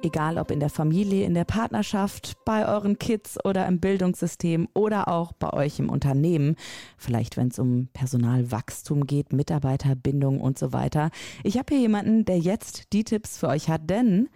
[0.00, 5.08] Egal ob in der Familie, in der Partnerschaft, bei euren Kids oder im Bildungssystem oder
[5.08, 6.54] auch bei euch im Unternehmen.
[6.96, 11.10] Vielleicht, wenn es um Personalwachstum geht, Mitarbeiterbindung und so weiter.
[11.42, 14.28] Ich habe hier jemanden, der jetzt die Tipps für euch hat, denn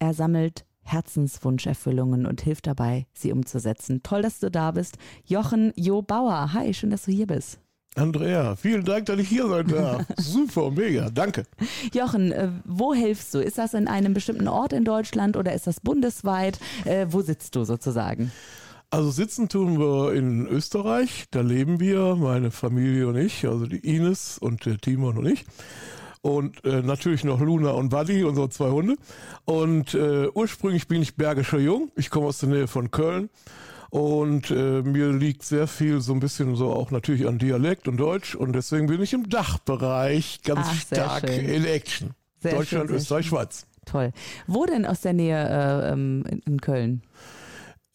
[0.00, 4.02] er sammelt Herzenswunscherfüllungen und hilft dabei, sie umzusetzen.
[4.02, 4.98] Toll, dass du da bist.
[5.24, 6.52] Jochen Jo Bauer.
[6.52, 7.60] Hi, schön, dass du hier bist.
[7.96, 10.04] Andrea, vielen Dank, dass ich hier sein darf.
[10.18, 11.44] Super, mega, danke.
[11.92, 13.38] Jochen, äh, wo hilfst du?
[13.38, 16.58] Ist das in einem bestimmten Ort in Deutschland oder ist das bundesweit?
[16.84, 18.32] Äh, wo sitzt du sozusagen?
[18.90, 23.78] Also sitzen tun wir in Österreich, da leben wir, meine Familie und ich, also die
[23.78, 25.44] Ines und der Timon und ich.
[26.22, 28.96] Und äh, natürlich noch Luna und Buddy, unsere zwei Hunde.
[29.44, 31.90] Und äh, ursprünglich bin ich bergischer Jung.
[31.96, 33.28] Ich komme aus der Nähe von Köln.
[33.94, 37.96] Und äh, mir liegt sehr viel so ein bisschen so auch natürlich an Dialekt und
[37.96, 38.34] Deutsch.
[38.34, 41.48] Und deswegen bin ich im Dachbereich ganz Ach, stark schön.
[41.48, 42.10] in Action.
[42.40, 43.26] Sehr Deutschland, schön, Österreich.
[43.26, 43.66] Schweiz.
[43.86, 44.10] Toll.
[44.48, 47.02] Wo denn aus der Nähe äh, ähm, in Köln?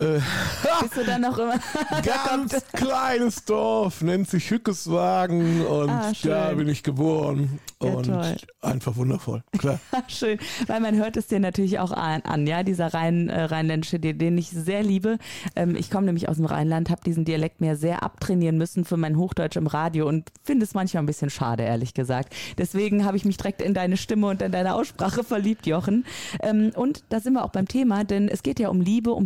[0.02, 0.22] Äh,
[0.82, 1.60] Bist du dann noch immer?
[2.06, 7.60] ganz kleines Dorf, nennt sich Hückeswagen und ah, da bin ich geboren.
[7.84, 8.36] Ja, und toll.
[8.62, 9.80] einfach wundervoll, klar.
[10.08, 14.00] schön, weil man hört es dir natürlich auch an, an ja, dieser Rhein, äh, rheinländische,
[14.00, 15.18] den ich sehr liebe.
[15.58, 18.98] Ähm, ich komme nämlich aus dem Rheinland, habe diesen Dialekt mir sehr abtrainieren müssen für
[18.98, 22.34] mein Hochdeutsch im Radio und finde es manchmal ein bisschen schade, ehrlich gesagt.
[22.58, 26.06] Deswegen habe ich mich direkt in deine Stimme und in deine Aussprache verliebt, Jochen.
[26.42, 29.26] Ähm, und da sind wir auch beim Thema, denn es geht ja um Liebe, um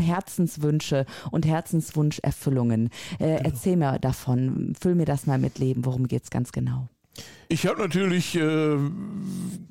[0.64, 2.90] Herzenswünsche und Herzenswunscherfüllungen.
[3.20, 3.40] Äh, genau.
[3.44, 6.88] Erzähl mir davon, füll mir das mal mit Leben, worum geht's ganz genau?
[7.48, 8.78] Ich habe natürlich äh,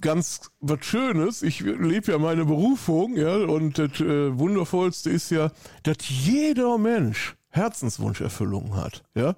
[0.01, 1.43] ganz was Schönes.
[1.43, 5.51] Ich lebe ja meine Berufung, ja, und das äh, Wundervollste ist ja,
[5.83, 9.35] dass jeder Mensch Herzenswunscherfüllung hat, ja.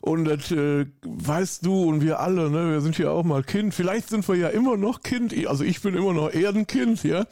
[0.00, 3.74] Und das äh, weißt du und wir alle, ne, wir sind ja auch mal Kind.
[3.74, 7.26] Vielleicht sind wir ja immer noch Kind, also ich bin immer noch Erdenkind, ja.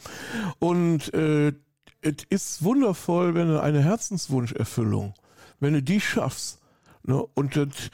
[0.59, 1.53] Und äh,
[2.01, 5.13] es ist wundervoll, wenn du eine Herzenswunscherfüllung,
[5.59, 6.59] wenn du die schaffst,
[7.03, 7.91] ne, und das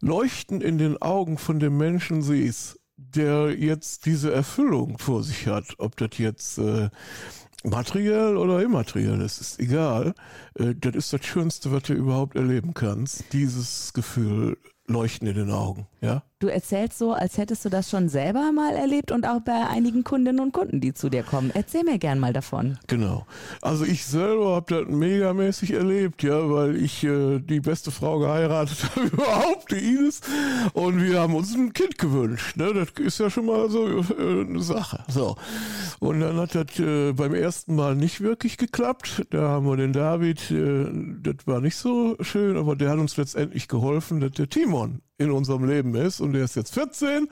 [0.00, 5.64] Leuchten in den Augen von dem Menschen siehst, der jetzt diese Erfüllung vor sich hat,
[5.78, 6.90] ob das jetzt äh,
[7.64, 10.14] materiell oder immateriell ist, ist egal.
[10.54, 13.32] Äh, das ist das Schönste, was du überhaupt erleben kannst.
[13.32, 16.22] Dieses Gefühl Leuchten in den Augen, ja.
[16.44, 20.04] Du erzählst so, als hättest du das schon selber mal erlebt und auch bei einigen
[20.04, 21.50] Kundinnen und Kunden, die zu dir kommen.
[21.54, 22.76] Erzähl mir gern mal davon.
[22.86, 23.26] Genau.
[23.62, 28.76] Also ich selber habe das megamäßig erlebt, ja, weil ich äh, die beste Frau geheiratet
[28.94, 30.20] habe überhaupt, die Ines.
[30.74, 32.58] Und wir haben uns ein Kind gewünscht.
[32.58, 32.74] Ne?
[32.74, 35.02] Das ist ja schon mal so äh, eine Sache.
[35.08, 35.36] So.
[35.98, 39.24] Und dann hat das äh, beim ersten Mal nicht wirklich geklappt.
[39.30, 40.90] Da haben wir den David, äh,
[41.22, 45.30] das war nicht so schön, aber der hat uns letztendlich geholfen, dass der Timon in
[45.30, 47.28] unserem Leben ist und der ist jetzt 14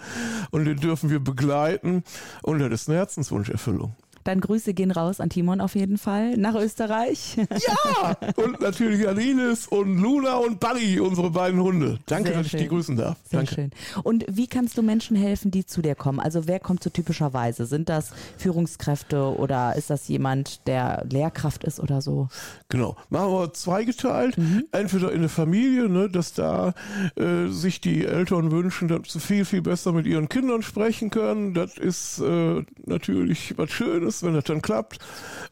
[0.51, 2.05] und den dürfen wir begleiten
[2.43, 3.97] und das ist eine Herzenswunscherfüllung.
[4.25, 7.37] Dann Grüße gehen raus an Timon auf jeden Fall nach Österreich.
[7.63, 11.99] Ja, und natürlich an Ines und Luna und Buddy, unsere beiden Hunde.
[12.07, 12.61] Danke, Sehr dass schön.
[12.61, 13.17] ich die grüßen darf.
[13.25, 13.55] Sehr Danke.
[13.55, 13.71] schön.
[14.03, 16.19] Und wie kannst du Menschen helfen, die zu dir kommen?
[16.19, 17.67] Also wer kommt so typischerweise?
[17.67, 22.29] Sind das Führungskräfte oder ist das jemand, der Lehrkraft ist oder so?
[22.69, 22.97] Genau.
[23.11, 24.39] Machen wir zweigeteilt.
[24.39, 24.65] Mhm.
[24.73, 26.75] Entweder in der Familie, ne, dass da
[27.17, 31.55] äh, sich die Eltern wünschen, dass sie viel, viel besser mit ihren Kindern sprechen können.
[31.55, 34.99] Das ist äh, natürlich was Schönes ist, wenn das dann klappt.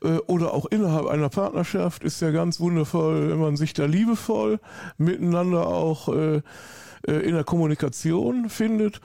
[0.02, 4.60] Äh, oder auch innerhalb einer Partnerschaft ist ja ganz wundervoll, wenn man sich da liebevoll
[4.98, 6.42] miteinander auch äh,
[7.06, 9.00] äh, in der Kommunikation findet.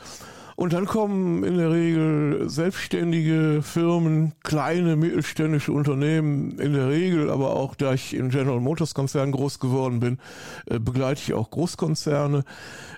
[0.56, 7.58] Und dann kommen in der Regel selbstständige Firmen, kleine mittelständische Unternehmen, in der Regel, aber
[7.58, 10.18] auch da ich in General Motors Konzern groß geworden bin,
[10.68, 12.46] äh, begleite ich auch Großkonzerne,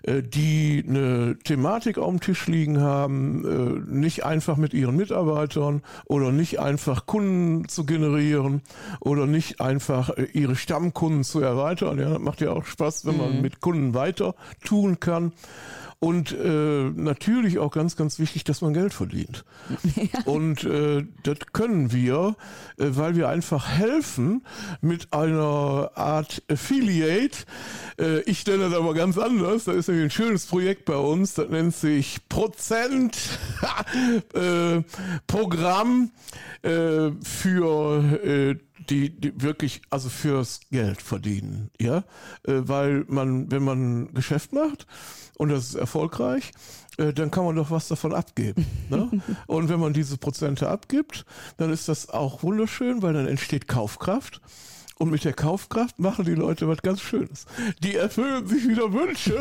[0.04, 5.82] äh, die eine Thematik auf dem Tisch liegen haben, äh, nicht einfach mit ihren Mitarbeitern
[6.06, 8.62] oder nicht einfach Kunden zu generieren
[9.00, 11.98] oder nicht einfach ihre Stammkunden zu erweitern.
[11.98, 13.42] Ja, das macht ja auch Spaß, wenn man mhm.
[13.42, 15.32] mit Kunden weiter tun kann
[16.00, 19.44] und äh, natürlich auch ganz, ganz wichtig, dass man Geld verdient.
[19.98, 20.22] Ja.
[20.26, 22.36] Und äh, das können wir,
[22.78, 24.46] äh, weil wir einfach helfen
[24.80, 27.40] mit einer Art Affiliate.
[28.00, 29.64] Äh, ich stelle das aber ganz anders.
[29.64, 33.18] Da ist nämlich ein schönes Projekt bei uns, das nennt sich Prozent
[34.34, 34.82] äh,
[35.26, 36.12] Programm
[36.62, 38.56] äh, für äh,
[38.90, 42.04] die, die wirklich also fürs Geld verdienen, ja,
[42.44, 44.88] äh, weil man, wenn man Geschäft macht
[45.38, 46.52] und das ist erfolgreich,
[46.98, 48.66] äh, dann kann man doch was davon abgeben.
[48.90, 49.10] Ne?
[49.48, 51.26] Und wenn man diese Prozente abgibt,
[51.58, 54.40] dann ist das auch wunderschön, weil dann entsteht Kaufkraft.
[55.00, 57.46] Und mit der Kaufkraft machen die Leute was ganz Schönes.
[57.84, 59.38] Die erfüllen sich wieder Wünsche.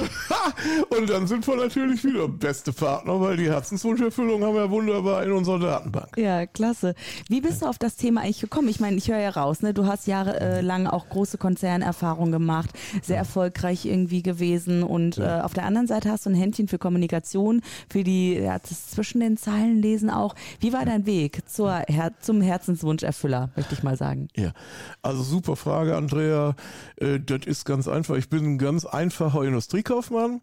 [0.90, 5.32] und dann sind wir natürlich wieder beste Partner, weil die Herzenswunscherfüllung haben wir wunderbar in
[5.32, 6.08] unserer Datenbank.
[6.18, 6.94] Ja, klasse.
[7.28, 8.68] Wie bist du auf das Thema eigentlich gekommen?
[8.68, 9.72] Ich meine, ich höre ja raus, ne?
[9.72, 12.70] Du hast jahrelang auch große Konzernerfahrungen gemacht,
[13.02, 14.82] sehr erfolgreich irgendwie gewesen.
[14.82, 15.38] Und ja.
[15.38, 18.90] äh, auf der anderen Seite hast du ein Händchen für Kommunikation, für die, ja, das
[18.90, 20.34] zwischen den Zeilen lesen auch.
[20.60, 24.28] Wie war dein Weg zur Her zum Herzenswunscherfüller, möchte ich mal sagen?
[24.36, 24.52] Ja,
[25.00, 26.56] also super super Frage, Andrea.
[26.96, 28.16] Äh, das ist ganz einfach.
[28.16, 30.40] Ich bin ein ganz einfacher Industriekaufmann.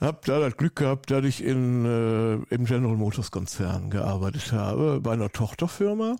[0.00, 5.00] Hab da das Glück gehabt, dass ich in, äh, im General Motors Konzern gearbeitet habe,
[5.00, 6.16] bei einer Tochterfirma.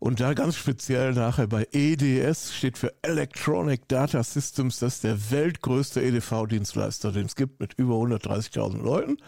[0.00, 4.78] Und da ganz speziell nachher bei EDS steht für Electronic Data Systems.
[4.78, 9.18] Das ist der weltgrößte EDV-Dienstleister, den es gibt mit über 130.000 Leuten.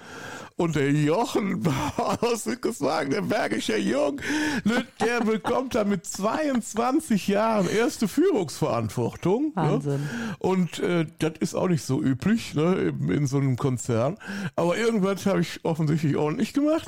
[0.57, 1.63] Und der Jochen
[1.97, 4.21] aus Sickeswagen, der bergische Jung,
[4.65, 9.49] ne, der bekommt da mit 22 Jahren erste Führungsverantwortung.
[9.49, 9.53] Ne?
[9.55, 9.93] Wahnsinn.
[9.93, 10.37] Ne?
[10.39, 14.17] Und äh, das ist auch nicht so üblich ne, in so einem Konzern.
[14.57, 16.87] Aber irgendwas habe ich offensichtlich ordentlich gemacht.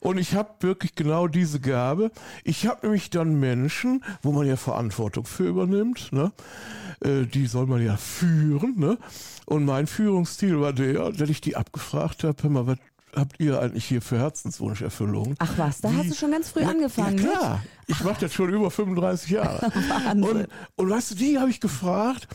[0.00, 2.10] Und ich habe wirklich genau diese Gabe.
[2.42, 6.32] Ich habe nämlich dann Menschen, wo man ja Verantwortung für übernimmt, ne?
[7.00, 8.78] Äh, die soll man ja führen.
[8.78, 8.98] Ne?
[9.46, 12.78] Und mein Führungsstil war der, dass ich die abgefragt habe, hör mal, was
[13.14, 15.34] habt ihr eigentlich hier für Herzenswunscherfüllung?
[15.38, 17.18] Ach was, da Wie, hast du schon ganz früh ja, angefangen.
[17.18, 19.72] Ja klar, ich mache das schon über 35 Jahre.
[20.14, 22.28] Und, und weißt du, die habe ich gefragt,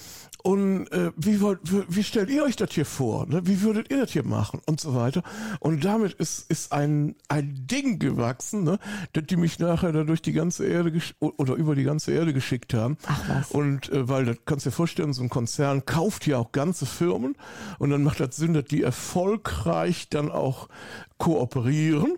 [0.46, 3.26] und äh, wie, wollt, wie stellt ihr euch das hier vor?
[3.26, 3.48] Ne?
[3.48, 4.62] Wie würdet ihr das hier machen?
[4.68, 5.24] Und so weiter.
[5.60, 8.78] Und damit ist, ist ein, ein Ding gewachsen, ne?
[9.14, 12.76] dass die mich nachher da durch die ganze Erde oder über die ganze Erde geschickt
[12.76, 12.98] haben.
[13.08, 13.52] Ach was.
[13.54, 16.86] Und äh, weil das kannst du dir vorstellen, so ein Konzern kauft ja auch ganze
[16.86, 17.36] Firmen
[17.80, 20.70] und dann macht das Sinn, dass die erfolgreich dann auch
[21.18, 22.18] kooperieren.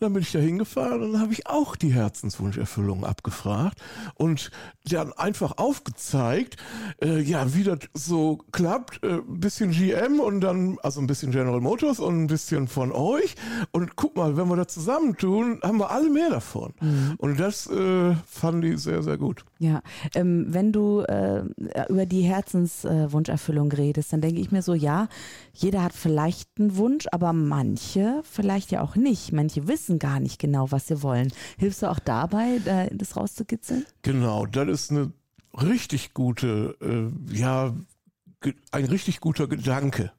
[0.00, 3.80] Dann bin ich da hingefahren und dann habe ich auch die Herzenswunscherfüllung abgefragt
[4.14, 4.50] und
[4.84, 6.56] dann einfach aufgezeigt,
[7.00, 9.02] äh, ja, wie das so klappt.
[9.04, 12.90] Äh, ein bisschen GM und dann, also ein bisschen General Motors und ein bisschen von
[12.90, 13.36] euch.
[13.70, 16.72] Und guck mal, wenn wir das zusammentun, haben wir alle mehr davon.
[16.80, 17.14] Mhm.
[17.18, 19.44] Und das äh, fanden die sehr, sehr gut.
[19.58, 19.82] Ja,
[20.14, 21.44] ähm, wenn du äh,
[21.88, 25.08] über die Herzenswunscherfüllung redest, dann denke ich mir so, ja,
[25.52, 29.32] jeder hat vielleicht einen Wunsch, aber manche vielleicht ja auch nicht.
[29.32, 31.32] Manche wissen gar nicht genau, was sie wollen.
[31.58, 33.84] Hilfst du auch dabei, das rauszukitzeln?
[34.02, 35.12] Genau, das ist eine
[35.54, 37.74] richtig gute, äh, ja,
[38.70, 40.12] ein richtig guter Gedanke.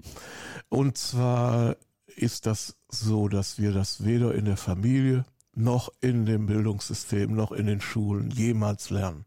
[0.69, 1.75] Und zwar
[2.15, 5.25] ist das so, dass wir das weder in der Familie
[5.55, 9.25] noch in dem Bildungssystem noch in den Schulen jemals lernen.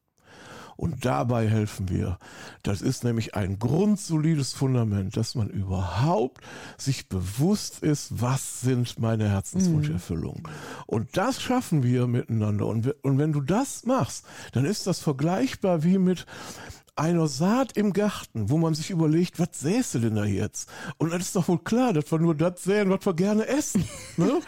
[0.77, 2.19] Und dabei helfen wir.
[2.63, 6.43] Das ist nämlich ein grundsolides Fundament, dass man überhaupt
[6.77, 10.43] sich bewusst ist, was sind meine Herzenswunscherfüllungen.
[10.43, 10.51] Mhm.
[10.87, 12.67] Und das schaffen wir miteinander.
[12.67, 16.27] Und, und wenn du das machst, dann ist das vergleichbar wie mit
[16.97, 19.49] einer Saat im Garten, wo man sich überlegt, was
[19.95, 20.69] du denn da jetzt?
[20.97, 23.85] Und dann ist doch wohl klar, dass wir nur das säen, was wir gerne essen.
[24.19, 24.41] Ne?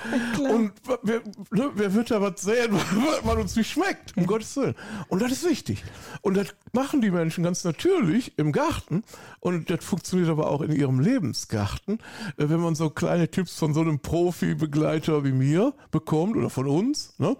[0.50, 0.72] Und
[1.02, 2.72] wer, ne, wer wird da was säen,
[3.22, 4.74] was uns nicht schmeckt, um Gottes Willen.
[5.08, 5.84] Und das ist wichtig.
[6.22, 9.02] Und das machen die Menschen ganz natürlich im Garten.
[9.40, 11.98] Und das funktioniert aber auch in ihrem Lebensgarten.
[12.38, 16.66] Äh, wenn man so kleine Tipps von so einem Profi-Begleiter wie mir bekommt oder von
[16.66, 17.36] uns, ne?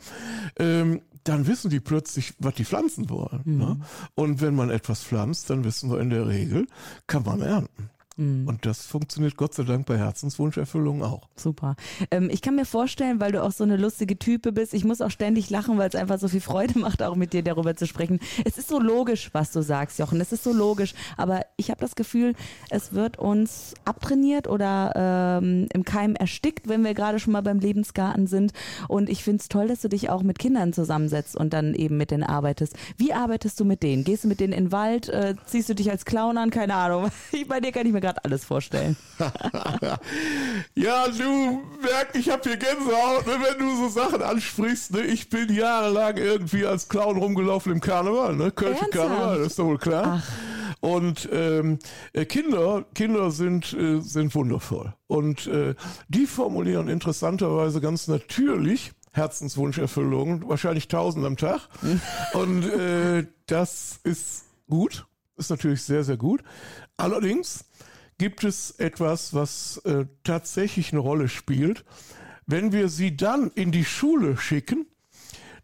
[1.25, 3.43] Dann wissen die plötzlich, was die pflanzen wollen.
[3.45, 3.53] Ne?
[3.53, 3.59] Mhm.
[3.59, 3.81] Ne?
[4.15, 6.67] Und wenn man etwas pflanzt, dann wissen wir in der Regel,
[7.07, 7.91] kann man ernten.
[8.19, 8.49] Mhm.
[8.49, 11.29] Und das funktioniert Gott sei Dank bei Herzenswunscherfüllung auch.
[11.37, 11.77] Super.
[12.11, 15.01] Ähm, ich kann mir vorstellen, weil du auch so eine lustige Type bist, ich muss
[15.01, 17.87] auch ständig lachen, weil es einfach so viel Freude macht, auch mit dir darüber zu
[17.87, 18.19] sprechen.
[18.45, 20.21] Es ist so logisch, was du sagst, Jochen.
[20.21, 20.95] Es ist so logisch.
[21.17, 22.35] Aber ich habe das Gefühl,
[22.71, 27.61] es wird uns abtrainiert oder ähm, im Keim erstickt, wenn wir gerade schon mal beim
[27.61, 28.53] Lebensgarten sind.
[28.89, 31.97] Und ich finde es toll, dass du dich auch mit Kindern zusammensetzt und dann eben
[31.97, 32.75] mit denen arbeitest.
[32.97, 34.03] Wie arbeitest du mit denen?
[34.03, 35.09] Gehst du mit denen in den Wald?
[35.09, 36.51] Äh, ziehst du dich als Clown an?
[36.51, 37.11] Keine Ahnung.
[37.49, 38.97] Bei dir kann ich mir gerade alles vorstellen.
[40.75, 44.93] ja, du merkst, ich habe hier Gänsehaut, ne, wenn du so Sachen ansprichst.
[44.93, 45.03] Ne?
[45.03, 48.51] Ich bin jahrelang irgendwie als Clown rumgelaufen im Karneval, ne?
[48.51, 50.23] Kölsche Karneval, das ist doch wohl klar.
[50.23, 50.33] Ach.
[50.81, 51.81] Und ähm,
[52.13, 54.95] äh, Kinder, Kinder sind, äh, sind wundervoll.
[55.09, 55.75] Und äh,
[56.09, 61.69] die formulieren interessanterweise ganz natürlich Herzenswunscherfüllungen, wahrscheinlich tausend am Tag.
[62.33, 66.43] Und äh, das ist gut, ist natürlich sehr, sehr gut.
[66.97, 67.65] Allerdings
[68.19, 71.85] gibt es etwas, was äh, tatsächlich eine Rolle spielt.
[72.47, 74.87] Wenn wir sie dann in die Schule schicken,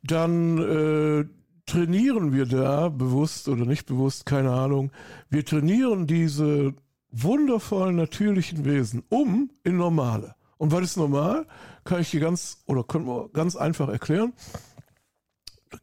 [0.03, 1.25] dann, äh,
[1.67, 4.93] trainieren wir da, bewusst oder nicht bewusst, keine Ahnung,
[5.31, 6.75] wir trainieren diese
[7.11, 10.35] wundervollen natürlichen Wesen um in normale.
[10.57, 11.47] Und was ist normal?
[11.85, 14.33] Kann ich dir ganz oder können wir ganz einfach erklären.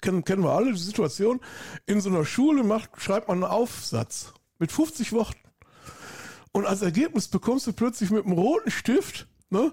[0.01, 1.41] Kennen, kennen wir alle die Situation.
[1.85, 5.39] In so einer Schule macht, schreibt man einen Aufsatz mit 50 Worten.
[6.53, 9.71] Und als Ergebnis bekommst du plötzlich mit einem roten Stift ne,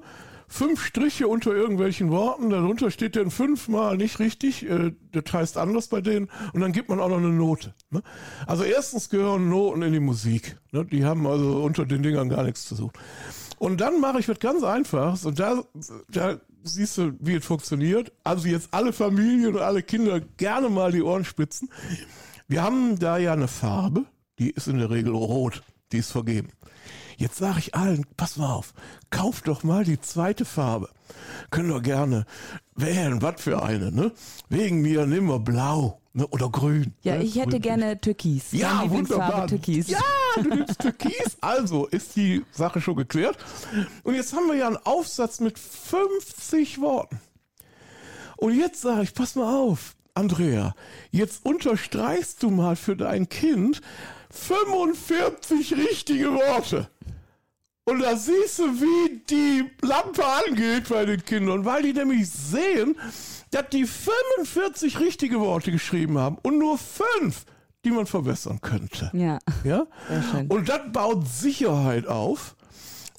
[0.49, 5.89] fünf Striche unter irgendwelchen Worten, darunter steht dann fünfmal nicht richtig, äh, das heißt anders
[5.89, 7.75] bei denen, und dann gibt man auch noch eine Note.
[7.91, 8.03] Ne?
[8.47, 10.57] Also erstens gehören Noten in die Musik.
[10.73, 10.85] Ne?
[10.87, 12.93] Die haben also unter den Dingern gar nichts zu suchen.
[13.59, 15.65] Und dann mache ich was ganz Einfaches und da,
[16.09, 18.13] da siehst du, wie es funktioniert.
[18.25, 21.69] Also jetzt alle Familien und alle Kinder gerne mal die Ohren spitzen.
[22.47, 24.05] Wir haben da ja eine Farbe,
[24.39, 26.49] die ist in der Regel rot, die ist vergeben.
[27.19, 28.73] Jetzt sage ich allen, pass mal auf,
[29.11, 30.89] kauft doch mal die zweite Farbe.
[31.51, 32.27] Können wir gerne
[32.77, 34.13] wählen, was für eine, ne?
[34.49, 36.29] Wegen mir nehmen wir blau ne?
[36.29, 36.95] oder grün.
[37.03, 37.25] Ja, ne?
[37.25, 37.63] ich hätte Grün.
[37.63, 38.53] gerne Türkis.
[38.53, 39.47] Ja, Lieblingsfarbe wunderbar.
[39.49, 39.89] Türkis.
[39.89, 39.99] Ja,
[40.37, 41.37] du nimmst Türkis.
[41.41, 43.37] Also ist die Sache schon geklärt.
[44.05, 47.21] Und jetzt haben wir ja einen Aufsatz mit 50 Worten.
[48.37, 50.77] Und jetzt sage ich, pass mal auf, Andrea,
[51.11, 53.81] jetzt unterstreichst du mal für dein Kind
[54.31, 56.89] 45 richtige Worte.
[57.85, 62.97] Und da siehst du, wie die Lampe angeht bei den Kindern, weil die nämlich sehen,
[63.51, 67.47] dass die 45 richtige Worte geschrieben haben und nur fünf,
[67.87, 69.11] die man verbessern könnte.
[69.15, 69.39] Ja.
[69.65, 69.87] Ja?
[70.49, 72.57] Und das baut Sicherheit auf.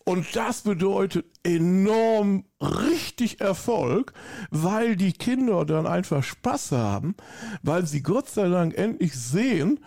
[0.06, 4.13] Und das bedeutet enorm richtig Erfolg,
[4.50, 7.16] weil die Kinder dann einfach Spaß haben,
[7.62, 9.80] weil sie Gott sei Dank endlich sehen,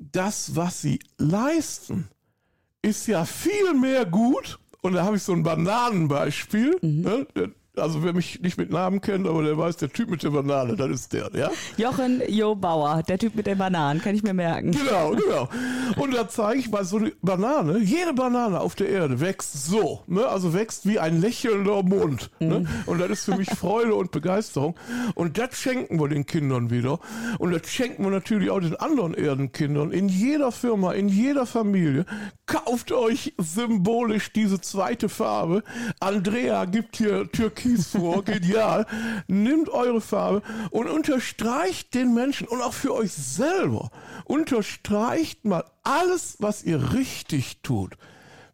[0.00, 2.08] das, was sie leisten,
[2.82, 4.58] ist ja viel mehr gut.
[4.82, 6.78] Und da habe ich so ein Bananenbeispiel.
[6.80, 7.26] Ne?
[7.76, 10.74] Also wer mich nicht mit Namen kennt, aber der weiß, der Typ mit der Banane,
[10.74, 11.50] das ist der, ja?
[11.76, 14.72] Jochen Jo Bauer, der Typ mit den Bananen, kann ich mir merken.
[14.72, 15.48] Genau, genau.
[15.96, 17.78] Und da zeige ich mal so eine Banane.
[17.78, 20.02] Jede Banane auf der Erde wächst so.
[20.08, 20.26] Ne?
[20.26, 22.30] Also wächst wie ein lächelnder Mund.
[22.40, 22.66] Ne?
[22.86, 24.74] Und das ist für mich Freude und Begeisterung.
[25.14, 26.98] Und das schenken wir den Kindern wieder.
[27.38, 29.92] Und das schenken wir natürlich auch den anderen Erdenkindern.
[29.92, 32.04] In jeder Firma, in jeder Familie.
[32.46, 35.62] Kauft euch symbolisch diese zweite Farbe.
[36.00, 37.26] Andrea gibt hier
[37.60, 38.24] Türkis vor.
[38.24, 38.86] Genial.
[39.28, 43.90] Nimmt eure Farbe und unterstreicht den Menschen und auch für euch selber.
[44.24, 47.96] Unterstreicht mal alles, was ihr richtig tut.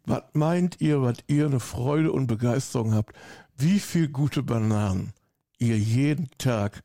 [0.05, 3.15] Was meint ihr, was ihr eine Freude und Begeisterung habt?
[3.57, 5.13] Wie viel gute Bananen
[5.57, 6.83] ihr jeden Tag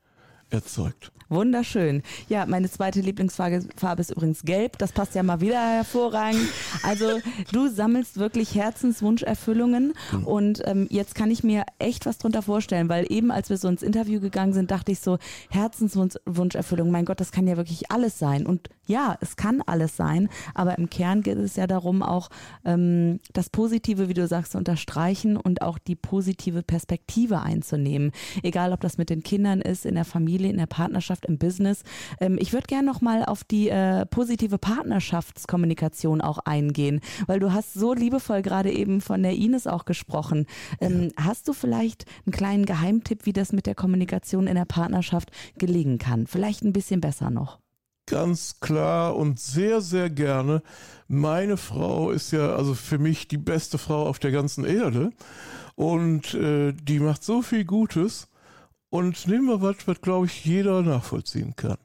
[0.51, 1.13] erzeugt?
[1.33, 2.03] Wunderschön.
[2.29, 4.77] Ja, meine zweite Lieblingsfarbe Farbe ist übrigens gelb.
[4.77, 6.47] Das passt ja mal wieder hervorragend.
[6.83, 7.21] Also
[7.53, 9.95] du sammelst wirklich Herzenswunscherfüllungen
[10.27, 13.69] und ähm, jetzt kann ich mir echt was drunter vorstellen, weil eben als wir so
[13.69, 18.19] ins Interview gegangen sind, dachte ich so, Herzenswunscherfüllung, mein Gott, das kann ja wirklich alles
[18.19, 18.47] sein.
[18.47, 22.29] Und ja, es kann alles sein, aber im Kern geht es ja darum, auch
[22.65, 28.13] ähm, das Positive, wie du sagst, zu unterstreichen und auch die positive Perspektive einzunehmen.
[28.43, 31.83] Egal, ob das mit den Kindern ist, in der Familie, in der Partnerschaft, im Business.
[32.21, 37.53] Ähm, ich würde gerne noch mal auf die äh, positive Partnerschaftskommunikation auch eingehen, weil du
[37.53, 40.47] hast so liebevoll gerade eben von der Ines auch gesprochen.
[40.81, 45.31] Ähm, Hast du vielleicht einen kleinen Geheimtipp, wie das mit der Kommunikation in der Partnerschaft
[45.59, 46.27] gelingen kann?
[46.27, 47.59] Vielleicht ein bisschen besser noch.
[48.07, 50.63] Ganz klar und sehr, sehr gerne.
[51.07, 55.13] Meine Frau ist ja also für mich die beste Frau auf der ganzen Erde.
[55.77, 58.29] Und äh, die macht so viel Gutes.
[58.93, 61.79] Und nehmen wir was, was glaube ich jeder nachvollziehen kann.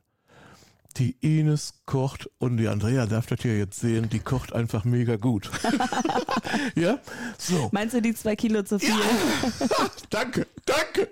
[0.97, 5.15] Die Ines kocht und die Andrea darf das ja jetzt sehen, die kocht einfach mega
[5.15, 5.49] gut.
[6.75, 6.99] ja?
[7.37, 7.69] So.
[7.71, 8.93] Meinst du die zwei Kilo zu viel?
[10.09, 11.07] danke, danke.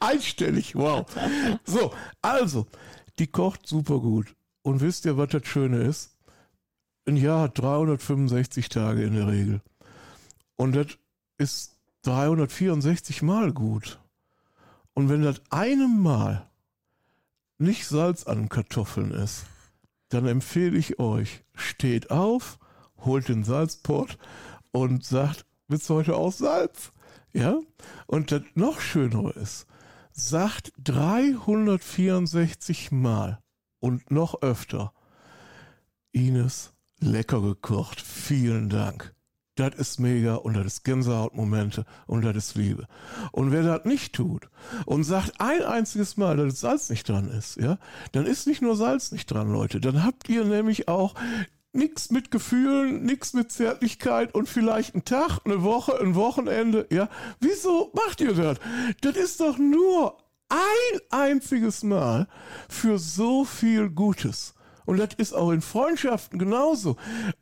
[0.00, 1.04] Einstellig, wow.
[1.66, 1.92] So,
[2.22, 2.66] also,
[3.18, 4.34] die kocht super gut.
[4.62, 6.16] Und wisst ihr, was das Schöne ist?
[7.06, 9.60] Ein Jahr hat 365 Tage in der Regel.
[10.56, 10.86] Und das
[11.36, 13.98] ist 364 Mal gut.
[14.94, 16.48] Und wenn das einem Mal
[17.58, 19.44] nicht Salz an Kartoffeln ist,
[20.08, 22.58] dann empfehle ich euch, steht auf,
[22.98, 24.18] holt den Salzpott
[24.70, 26.92] und sagt, willst du heute auch Salz?
[27.32, 27.58] Ja?
[28.06, 29.66] Und das noch Schönere ist,
[30.12, 33.40] sagt 364 Mal
[33.80, 34.92] und noch öfter,
[36.12, 39.14] Ines, lecker gekocht, vielen Dank.
[39.56, 42.86] Das ist mega und das ist Gänsehautmomente und das ist Liebe.
[43.32, 44.48] Und wer das nicht tut
[44.86, 47.78] und sagt ein einziges Mal, dass das Salz nicht dran ist, ja,
[48.12, 49.78] dann ist nicht nur Salz nicht dran, Leute.
[49.78, 51.14] Dann habt ihr nämlich auch
[51.74, 57.10] nichts mit Gefühlen, nichts mit Zärtlichkeit und vielleicht einen Tag, eine Woche, ein Wochenende, ja.
[57.40, 58.58] Wieso macht ihr das?
[59.02, 60.16] Das ist doch nur
[60.48, 62.26] ein einziges Mal
[62.68, 64.54] für so viel Gutes.
[64.84, 66.96] Und das ist auch in Freundschaften genauso.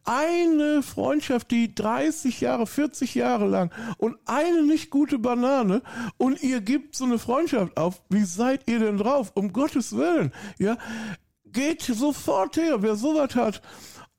[0.04, 5.82] Eine Freundschaft, die 30 Jahre, 40 Jahre lang und eine nicht gute Banane
[6.16, 8.02] und ihr gebt so eine Freundschaft auf.
[8.09, 9.32] Wie seid ihr denn drauf?
[9.35, 10.32] Um Gottes Willen.
[10.59, 10.76] Ja,
[11.47, 13.62] geht sofort her, wer sowas hat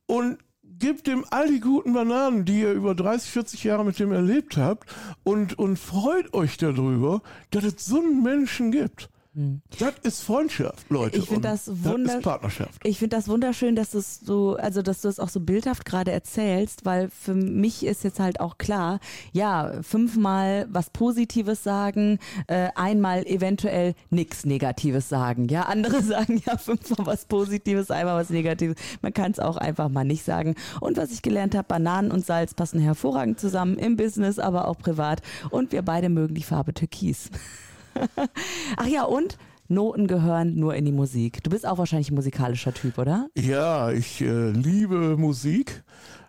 [0.05, 4.11] und gebt ihm all die guten Bananen, die ihr über 30, 40 Jahre mit dem
[4.11, 9.09] erlebt habt und, und freut euch darüber, dass es so einen Menschen gibt.
[9.33, 9.61] Hm.
[9.79, 11.17] Das ist Freundschaft, Leute.
[11.17, 12.81] Ich finde das, das Partnerschaft.
[12.83, 15.85] Ich finde das wunderschön, dass du es so, also dass du es auch so bildhaft
[15.85, 18.99] gerade erzählst, weil für mich ist jetzt halt auch klar,
[19.31, 25.47] ja, fünfmal was Positives sagen, äh, einmal eventuell nichts Negatives sagen.
[25.47, 28.75] Ja, andere sagen ja fünfmal was Positives, einmal was Negatives.
[29.01, 30.55] Man kann es auch einfach mal nicht sagen.
[30.81, 34.77] Und was ich gelernt habe, Bananen und Salz passen hervorragend zusammen im Business, aber auch
[34.77, 35.21] privat.
[35.51, 37.29] Und wir beide mögen die Farbe Türkis.
[38.77, 41.43] Ach ja, und Noten gehören nur in die Musik.
[41.43, 43.27] Du bist auch wahrscheinlich ein musikalischer Typ, oder?
[43.35, 45.83] Ja, ich äh, liebe Musik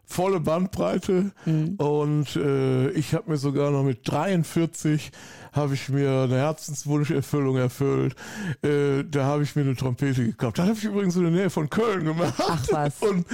[0.04, 1.74] volle Bandbreite mhm.
[1.76, 5.12] und äh, ich habe mir sogar noch mit 43
[5.52, 8.16] habe ich mir eine Herzenswunscherfüllung erfüllt.
[8.62, 10.58] Äh, da habe ich mir eine Trompete gekauft.
[10.58, 12.34] Das habe ich übrigens in der Nähe von Köln gemacht.
[12.38, 13.02] Ach was.
[13.02, 13.26] Und,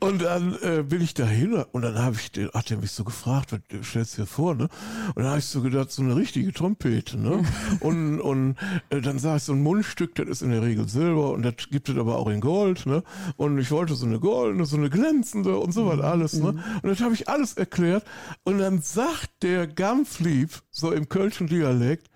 [0.00, 3.04] und dann äh, bin ich dahin und dann habe ich, den, hat er mich so
[3.04, 4.68] gefragt, was stellst du dir vor, ne?
[5.14, 7.42] Und dann habe ich so gedacht, so eine richtige Trompete, ne?
[7.80, 8.56] und und
[8.88, 11.54] äh, dann sah ich so ein Mundstück, das ist in der Regel Silber und das
[11.70, 13.02] gibt es aber auch in Gold, ne?
[13.36, 15.90] Und ich wollte so eine goldene, so eine glänzende und so mhm.
[16.10, 16.52] Alles, ne?
[16.52, 16.58] Mhm.
[16.82, 18.04] Und das habe ich alles erklärt
[18.44, 22.08] und dann sagt der Gampflieb so im kölschen Dialekt,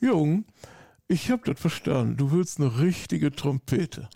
[0.00, 0.44] Jung,
[1.08, 4.08] ich hab das verstanden, du willst eine richtige Trompete.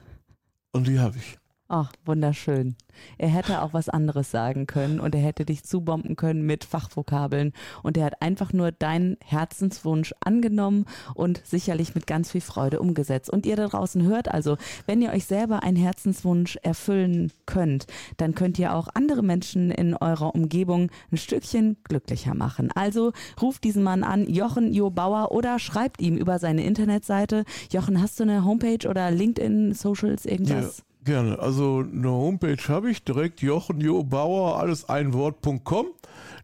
[0.72, 1.38] Und die habe ich.
[1.70, 2.76] Ach, wunderschön.
[3.18, 7.52] Er hätte auch was anderes sagen können und er hätte dich zubomben können mit Fachvokabeln
[7.82, 13.28] und er hat einfach nur deinen Herzenswunsch angenommen und sicherlich mit ganz viel Freude umgesetzt.
[13.28, 14.56] Und ihr da draußen hört also,
[14.86, 19.94] wenn ihr euch selber einen Herzenswunsch erfüllen könnt, dann könnt ihr auch andere Menschen in
[19.94, 22.70] eurer Umgebung ein Stückchen glücklicher machen.
[22.74, 27.44] Also ruft diesen Mann an, Jochen Jo Bauer oder schreibt ihm über seine Internetseite.
[27.70, 30.78] Jochen, hast du eine Homepage oder LinkedIn, Socials, irgendwas?
[30.78, 30.87] Ja.
[31.08, 31.38] Gerne.
[31.38, 35.86] Also eine Homepage habe ich direkt, Jochen Jo Bauer, alles ein Wort.com.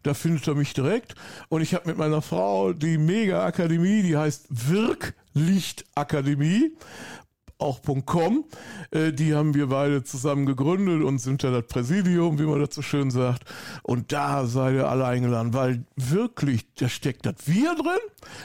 [0.01, 1.13] Da findet er mich direkt.
[1.49, 6.71] Und ich habe mit meiner Frau die Mega-Akademie, die heißt Wirklichtakademie
[7.57, 8.45] auch .com.
[8.91, 12.75] Äh, die haben wir beide zusammen gegründet und sind ja das Präsidium, wie man das
[12.75, 13.45] so schön sagt.
[13.83, 17.99] Und da seid ihr alle eingeladen, weil wirklich, da steckt das Wir drin,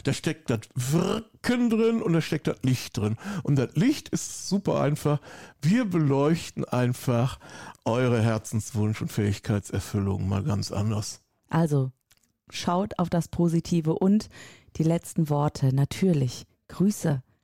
[0.05, 3.17] da steckt das Wirken drin und da steckt das Licht drin.
[3.43, 5.21] Und das Licht ist super einfach.
[5.61, 7.39] Wir beleuchten einfach
[7.85, 11.21] eure Herzenswunsch und Fähigkeitserfüllung mal ganz anders.
[11.49, 11.91] Also,
[12.49, 14.29] schaut auf das Positive und
[14.77, 15.75] die letzten Worte.
[15.75, 16.47] Natürlich.
[16.69, 17.23] Grüße